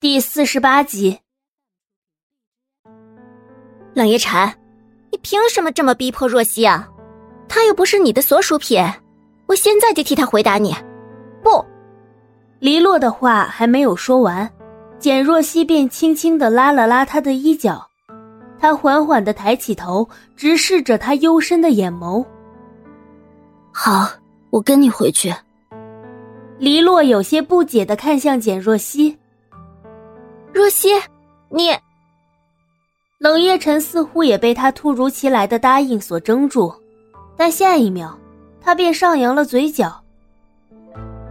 [0.00, 1.18] 第四十八集，
[3.94, 4.56] 冷夜禅，
[5.10, 6.88] 你凭什么这么逼迫若曦啊？
[7.48, 8.80] 她又不是你的所属品，
[9.46, 10.72] 我现在就替她回答你。
[11.42, 11.66] 不，
[12.60, 14.48] 黎洛的话还没有说完，
[15.00, 17.84] 简若曦便轻轻的拉了拉他的衣角，
[18.60, 22.24] 他缓缓的抬起头，直视着他幽深的眼眸。
[23.72, 24.08] 好，
[24.50, 25.34] 我跟你回去。
[26.56, 29.17] 黎洛有些不解的看向简若曦。
[30.58, 30.88] 若曦，
[31.50, 31.70] 你。
[33.18, 36.74] 冷夜晨似乎也被他突如其来的答应所怔住，
[37.36, 38.12] 但下一秒，
[38.60, 40.02] 他便上扬了嘴角。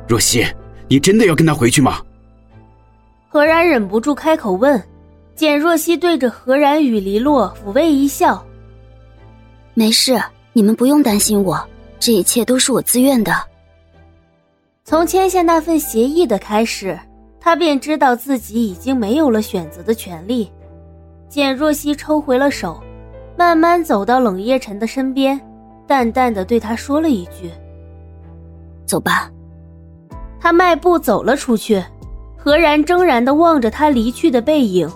[0.08, 0.48] 若曦，
[0.88, 2.02] 你真的要跟他回去吗？
[3.28, 4.82] 何然忍不住开口问。
[5.36, 8.42] 简若曦对着何然与黎洛抚慰一笑
[9.76, 10.18] ：“没事，
[10.54, 11.62] 你们不用担心我，
[12.00, 13.36] 这一切都是我自愿的。
[14.86, 16.98] 从签下那份协议的开始。”
[17.48, 20.52] 他便知道自己已经没有了选择的权利。
[21.30, 22.84] 简若曦抽回了手，
[23.38, 25.40] 慢慢走到冷夜晨的身边，
[25.88, 27.50] 淡淡的对他说了一句
[28.86, 29.32] ：“走吧。”
[30.42, 31.82] 他迈步走了出去，
[32.36, 34.92] 何然怔然的望着他离去的背影，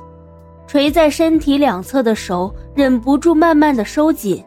[0.68, 4.44] 垂在身体两侧的手忍不住慢慢的收紧。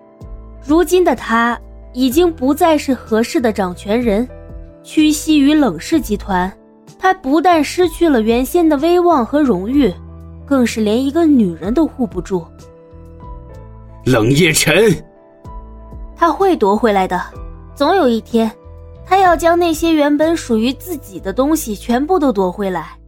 [0.62, 1.58] 如今的他
[1.94, 4.28] 已经不再是何氏的掌权人，
[4.82, 6.54] 屈膝于冷氏集团。
[6.98, 9.92] 他不但失去了原先的威望和荣誉，
[10.46, 12.44] 更是连一个女人都护不住。
[14.04, 14.74] 冷夜晨，
[16.16, 17.20] 他会夺回来的，
[17.74, 18.50] 总有一天，
[19.06, 22.98] 他要将那些原本属于自己的东西全部都夺回来。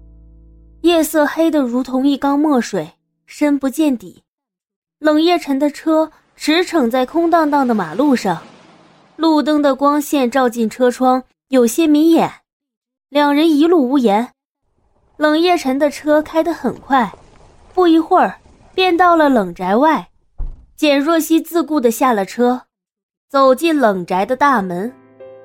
[0.83, 2.89] 夜色黑得如同一缸墨水，
[3.27, 4.23] 深不见底。
[4.98, 8.41] 冷夜晨的车驰骋在空荡荡的马路上，
[9.17, 12.31] 路灯的光线照进车窗，有些迷眼。
[13.08, 14.32] 两人一路无言，
[15.16, 17.08] 冷夜晨的车开得很快，
[17.72, 18.34] 不一会儿
[18.74, 20.08] 便到了冷宅外。
[20.74, 22.61] 简若曦自顾地下了车，
[23.28, 24.92] 走进冷宅的大门，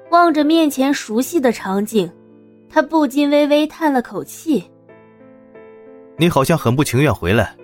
[0.09, 2.11] 望着面前熟悉的场景，
[2.67, 4.67] 她不禁微微叹了口气
[6.17, 7.55] ：“你好像很不情愿回来。”“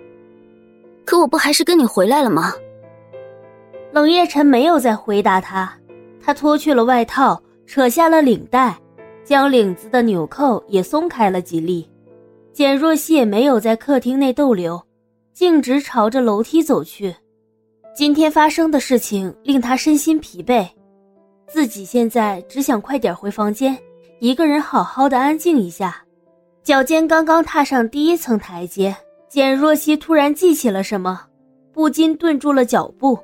[1.04, 2.52] 可我不还是跟你回来了吗？”
[3.90, 5.76] 冷夜晨没有再回答他，
[6.22, 8.78] 他脱去了外套，扯下了领带。
[9.28, 11.86] 将领子的纽扣也松开了几粒，
[12.50, 14.82] 简若曦也没有在客厅内逗留，
[15.34, 17.14] 径直朝着楼梯走去。
[17.94, 20.66] 今天发生的事情令他身心疲惫，
[21.46, 23.78] 自己现在只想快点回房间，
[24.18, 26.02] 一个人好好的安静一下。
[26.62, 28.96] 脚尖刚刚踏上第一层台阶，
[29.28, 31.20] 简若曦突然记起了什么，
[31.70, 33.18] 不禁顿住了脚步。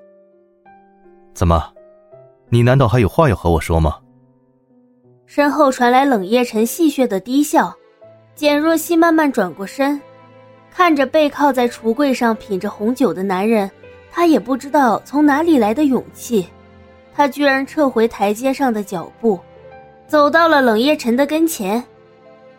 [1.33, 1.73] 怎么，
[2.51, 4.01] 你难道还有话要和我说吗？
[5.35, 7.75] 身后传来冷夜晨戏谑的低笑，
[8.37, 10.01] 简若曦慢慢转过身，
[10.71, 13.69] 看着背靠在橱柜上品着红酒的男人，
[14.13, 16.47] 她也不知道从哪里来的勇气，
[17.13, 19.41] 她居然撤回台阶上的脚步，
[20.07, 21.83] 走到了冷夜晨的跟前。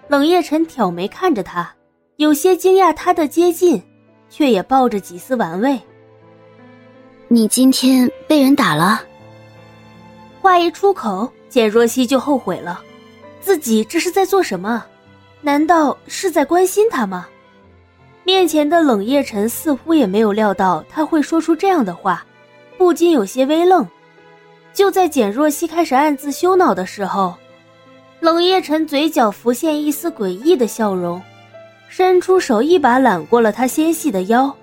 [0.09, 1.73] 冷夜晨挑眉看着他，
[2.17, 3.81] 有些惊讶他的接近，
[4.29, 5.79] 却也抱着几丝玩味。
[7.29, 9.01] 你今天被人打了？
[10.41, 11.31] 话一出口。
[11.55, 12.81] 简若曦就后悔了，
[13.39, 14.83] 自己这是在做什么？
[15.39, 17.29] 难道是在关心他吗？
[18.25, 22.25] 面前的冷夜晨似乎也没有料到他会说出这样的话，
[22.77, 23.87] 不禁有些微愣。
[24.73, 27.33] 就在简若曦开始暗自羞恼的时候，
[28.19, 31.21] 冷夜晨嘴角浮现一丝诡异的笑容，
[31.87, 34.53] 伸出手一把揽过了他纤细的腰。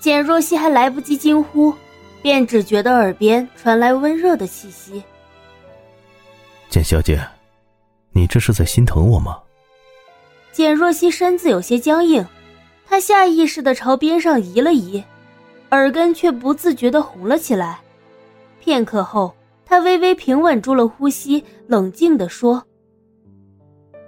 [0.00, 1.72] 简若曦还来不及惊呼，
[2.20, 5.00] 便只觉得耳边传来温热的气息。
[6.68, 7.18] 简小姐，
[8.12, 9.38] 你这是在心疼我吗？
[10.52, 12.24] 简若曦身子有些僵硬，
[12.86, 15.02] 她下意识的朝边上移了移，
[15.70, 17.80] 耳根却不自觉的红了起来。
[18.60, 19.34] 片刻后，
[19.64, 22.62] 她微微平稳住了呼吸，冷静的说：“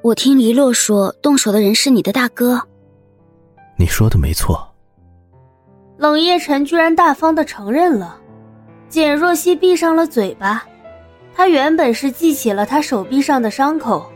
[0.03, 2.60] 我听黎洛说，动手的人是你的大哥。”
[3.78, 4.66] 你说的没错。
[5.97, 8.18] 冷夜晨居然大方的承认了，
[8.89, 10.66] 简若曦闭上了嘴巴。
[11.34, 14.10] 他原本是记起了他手臂上的伤口，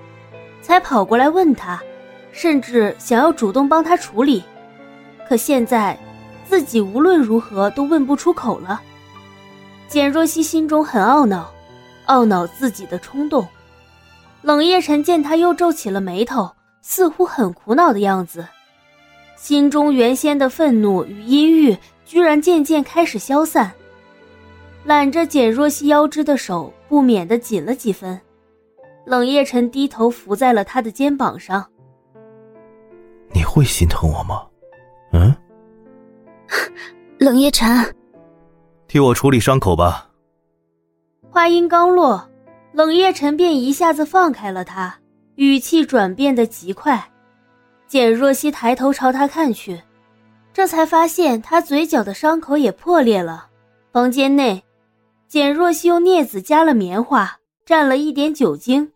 [0.61, 1.83] 才跑过来问他，
[2.33, 4.43] 甚至想要主动帮他处理。
[5.29, 5.99] 可现在，
[6.47, 8.81] 自己无论如何都问不出口了。
[9.89, 11.51] 简若曦心中很懊恼，
[12.07, 13.47] 懊恼自己的冲动。
[14.43, 16.51] 冷夜晨见他又皱起了眉头，
[16.83, 18.47] 似乎很苦恼的样子，
[19.37, 21.75] 心中原先的愤怒与阴郁
[22.05, 23.73] 居然渐渐开始消散。
[24.85, 28.21] 揽着简若曦腰肢的手不免的紧了几分，
[29.07, 31.67] 冷夜晨低头伏在了他的肩膀上。
[33.33, 34.47] 你会心疼我吗？
[35.13, 35.35] 嗯？
[37.19, 37.95] 冷夜晨，
[38.87, 40.11] 替我处理伤口吧。
[41.31, 42.29] 话音刚落，
[42.73, 44.95] 冷夜晨便一下子放开了他，
[45.37, 47.03] 语气转变的极快。
[47.87, 49.81] 简若曦抬头朝他看去，
[50.53, 53.49] 这才发现他嘴角的伤口也破裂了。
[53.93, 54.63] 房间内，
[55.35, 58.93] 简若曦用镊子夹了棉花，蘸了一点酒精，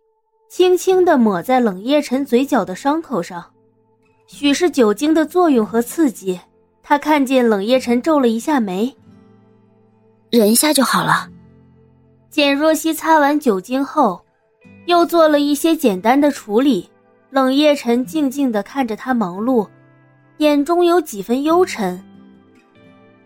[0.48, 3.44] 轻轻地抹在冷夜晨嘴角的伤口上。
[4.28, 6.38] 许是酒精的作用和刺激，
[6.80, 8.94] 他看见冷夜晨皱了一下眉，
[10.30, 11.28] 忍一下就好了。
[12.30, 14.24] 简若曦擦完酒精后，
[14.86, 16.88] 又做了一些简单的处理。
[17.30, 19.66] 冷夜晨静静地看着他忙碌，
[20.36, 22.00] 眼中有几分幽沉。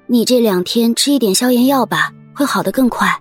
[0.06, 3.17] 你这两天吃一点消炎药吧，会好得更快。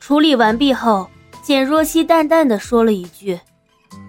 [0.00, 1.08] 处理完毕后，
[1.42, 3.38] 简若曦淡淡的说了一句，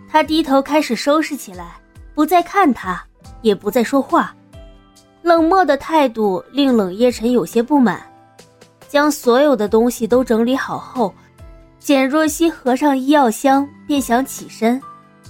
[0.09, 1.77] 他低头开始收拾起来，
[2.13, 3.01] 不再看他，
[3.41, 4.35] 也不再说话，
[5.21, 8.01] 冷漠的态度令冷夜晨有些不满。
[8.87, 11.13] 将所有的东西都整理好后，
[11.79, 14.81] 简若曦合上医药箱，便想起身。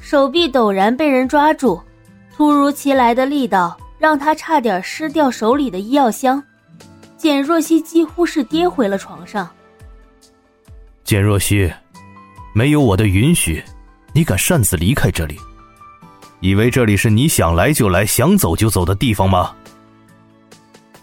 [0.02, 1.82] 手臂陡然被人抓住，
[2.36, 6.44] 突如其来的力道让他差点失掉手里的医药箱。
[7.18, 9.50] 简若曦几乎是跌回了床上。
[11.04, 11.72] 简若曦，
[12.54, 13.64] 没有我的允许，
[14.14, 15.40] 你敢擅自离开这里？
[16.42, 19.56] 以为这里是你想来就来、想走就走的地方吗？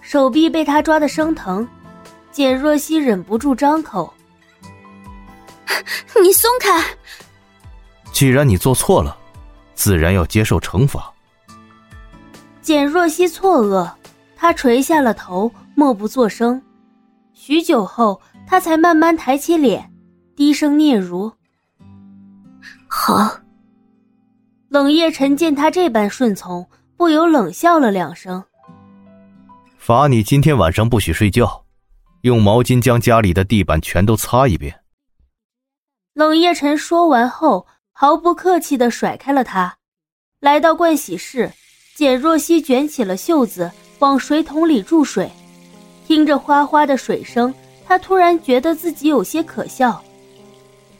[0.00, 1.66] 手臂被他抓得生疼，
[2.30, 4.12] 简若曦忍不住张口
[6.22, 6.84] ：“你松开！”
[8.12, 9.16] 既然你做错了，
[9.74, 11.10] 自然要接受惩罚。
[12.60, 13.90] 简若曦错愕，
[14.36, 16.60] 她垂下了头，默不作声。
[17.32, 19.92] 许久后，他才慢慢抬起脸，
[20.36, 21.32] 低声嗫嚅
[22.88, 23.38] ：“好。”
[24.68, 26.66] 冷夜晨见他这般顺从，
[26.96, 28.42] 不由冷笑了两声
[29.78, 31.64] ：“罚你今天晚上不许睡觉，
[32.22, 34.80] 用毛巾将家里的地板全都擦一遍。”
[36.14, 37.66] 冷夜晨说完后。
[37.94, 39.76] 毫不客气的甩开了他，
[40.40, 41.52] 来到盥洗室，
[41.94, 45.30] 简若曦卷起了袖子，往水桶里注水，
[46.06, 47.52] 听着哗哗的水声，
[47.84, 50.02] 他突然觉得自己有些可笑。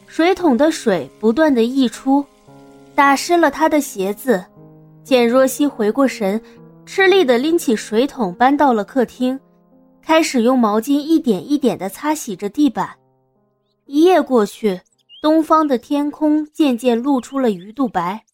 [0.06, 2.24] 水桶的水不断的溢出，
[2.94, 4.44] 打湿了他的鞋子。
[5.04, 6.40] 简若曦回过神，
[6.86, 9.38] 吃力的拎起水桶搬到了客厅，
[10.02, 12.90] 开始用毛巾一点一点的擦洗着地板。
[13.86, 14.80] 一夜过去。
[15.22, 18.24] 东方的天空渐渐露出了鱼肚白，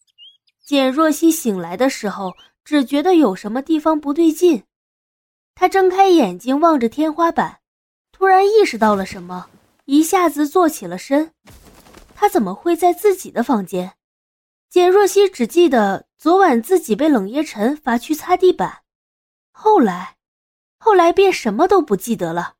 [0.65, 2.33] 简若曦醒来的时候，
[2.65, 4.63] 只觉得有什么地方不对劲。
[5.59, 7.59] 他睁开眼睛望着天花板，
[8.13, 9.49] 突然意识到了什么，
[9.83, 11.33] 一下子坐起了身。
[12.15, 13.95] 他怎么会在自己的房间？
[14.69, 18.83] 简若曦只记得昨晚自己被冷夜晨罚去擦地板，
[19.51, 20.15] 后来，
[20.77, 22.53] 后来便什么都不记得了。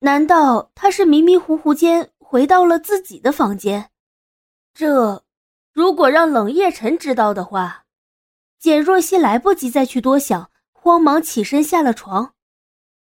[0.00, 2.10] 难道他是迷迷糊糊间？
[2.18, 3.88] 回到了自己的房间，
[4.74, 5.24] 这
[5.72, 7.86] 如果让冷夜晨知道的话，
[8.58, 10.50] 简若曦来不及再去多想，
[10.80, 12.34] 慌忙起身下了床。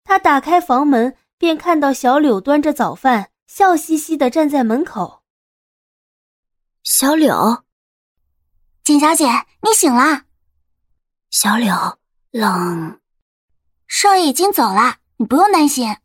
[0.05, 5.23] 他打开房门，便看到小柳端着早饭，笑嘻嘻的站在门口。
[6.83, 7.65] 小柳，
[8.85, 9.25] 简小姐，
[9.63, 10.25] 你醒了。
[11.31, 11.75] 小柳，
[12.31, 13.01] 冷，
[13.89, 15.97] 少爷已经走了，你不用担心。